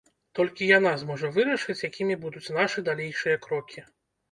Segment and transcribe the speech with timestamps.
[0.37, 3.89] Толькі яна зможа вырашыць, якімі будуць нашы далейшыя крокі.